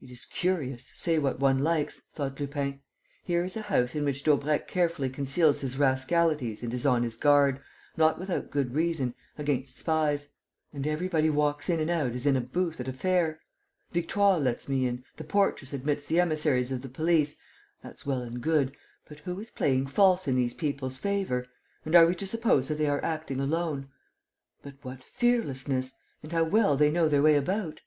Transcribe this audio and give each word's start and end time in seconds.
"It's 0.00 0.24
curious, 0.26 0.90
say 0.94 1.18
what 1.18 1.40
one 1.40 1.58
likes," 1.58 1.98
thought 2.12 2.38
Lupin. 2.38 2.82
"Here 3.24 3.42
is 3.42 3.56
a 3.56 3.62
house 3.62 3.96
in 3.96 4.04
which 4.04 4.22
Daubrecq 4.22 4.68
carefully 4.68 5.10
conceals 5.10 5.60
his 5.60 5.76
rascalities 5.76 6.62
and 6.62 6.72
is 6.72 6.86
on 6.86 7.02
his 7.02 7.16
guard, 7.16 7.60
not 7.96 8.16
without 8.16 8.52
good 8.52 8.74
reason, 8.76 9.16
against 9.36 9.76
spies; 9.76 10.28
and 10.72 10.86
everybody 10.86 11.28
walks 11.30 11.68
in 11.68 11.80
and 11.80 11.90
out 11.90 12.12
as 12.12 12.26
in 12.26 12.36
a 12.36 12.40
booth 12.40 12.78
at 12.78 12.86
a 12.86 12.92
fair. 12.92 13.40
Victoire 13.90 14.38
lets 14.38 14.68
me 14.68 14.86
in, 14.86 15.02
the 15.16 15.24
portress 15.24 15.72
admits 15.72 16.06
the 16.06 16.20
emissaries 16.20 16.70
of 16.70 16.82
the 16.82 16.88
police: 16.88 17.34
that's 17.82 18.06
well 18.06 18.20
and 18.22 18.42
good; 18.42 18.72
but 19.08 19.18
who 19.18 19.40
is 19.40 19.50
playing 19.50 19.84
false 19.88 20.28
in 20.28 20.36
these 20.36 20.54
people's 20.54 20.96
favour? 20.98 21.44
Are 21.92 22.06
we 22.06 22.14
to 22.14 22.26
suppose 22.28 22.68
that 22.68 22.78
they 22.78 22.86
are 22.88 23.02
acting 23.04 23.40
alone? 23.40 23.88
But 24.62 24.74
what 24.82 25.02
fearlessness! 25.02 25.90
And 26.22 26.30
how 26.30 26.44
well 26.44 26.76
they 26.76 26.92
know 26.92 27.08
their 27.08 27.20
way 27.22 27.34
about!" 27.34 27.80